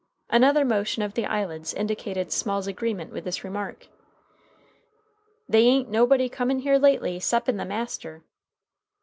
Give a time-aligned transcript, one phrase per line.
[0.31, 3.87] Another motion of the eyelids indicated Small's agreement with this remark.
[5.47, 8.23] "They a'n't nobody come in here lately 'ceppin' the master."